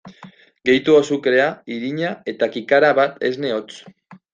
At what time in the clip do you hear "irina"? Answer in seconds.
1.77-2.17